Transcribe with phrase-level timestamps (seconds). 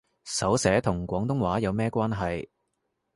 [0.23, 2.49] 手寫同廣東話有咩關係